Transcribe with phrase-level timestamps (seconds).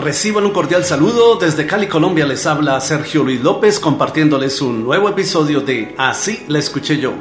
[0.00, 1.36] Reciban un cordial saludo.
[1.36, 6.58] Desde Cali, Colombia les habla Sergio Luis López compartiéndoles un nuevo episodio de Así la
[6.58, 7.12] escuché yo.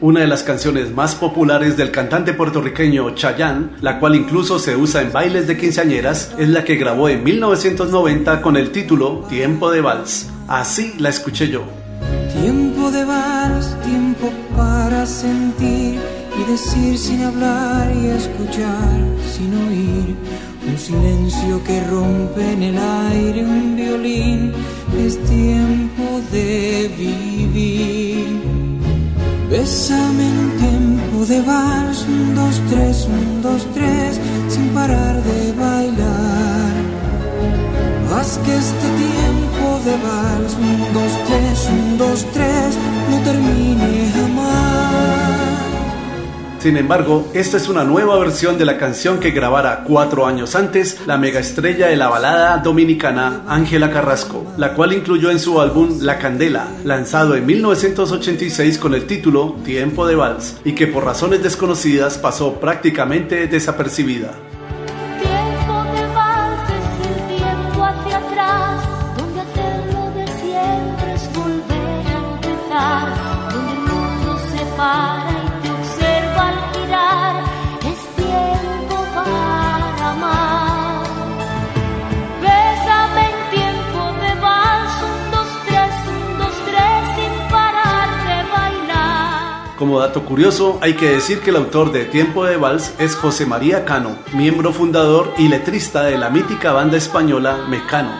[0.00, 5.02] Una de las canciones más populares del cantante puertorriqueño Chayanne, la cual incluso se usa
[5.02, 9.82] en bailes de quinceañeras, es la que grabó en 1990 con el título Tiempo de
[9.82, 10.30] Vals.
[10.48, 11.64] Así la escuché yo.
[12.40, 14.67] Tiempo de vals, tiempo para
[16.48, 18.98] decir sin hablar y escuchar
[19.32, 20.16] sin oír.
[20.66, 24.52] Un silencio que rompe en el aire un violín.
[24.98, 28.26] Es tiempo de vivir.
[29.50, 36.72] Bésame en tiempo de vals, un, dos, tres, un, dos, tres, sin parar de bailar.
[38.14, 42.47] Haz que este tiempo de vals, un, dos, tres, un, dos, tres,
[46.58, 50.98] Sin embargo, esta es una nueva versión de la canción que grabara cuatro años antes
[51.06, 56.18] la megaestrella de la balada dominicana Ángela Carrasco, la cual incluyó en su álbum La
[56.18, 62.18] Candela, lanzado en 1986 con el título Tiempo de Vals, y que por razones desconocidas
[62.18, 64.32] pasó prácticamente desapercibida.
[65.68, 66.08] Donde el
[73.86, 74.38] mundo
[89.78, 93.46] Como dato curioso, hay que decir que el autor de Tiempo de Vals es José
[93.46, 98.10] María Cano, miembro fundador y letrista de la mítica banda española Mecano.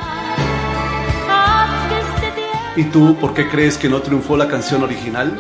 [2.77, 5.37] ¿Y tú por qué crees que no triunfó la canción original?